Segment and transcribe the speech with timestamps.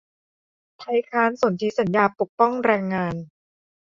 [0.77, 3.15] ไทยค้านสนธิสัญญาปกป้องแรงงาน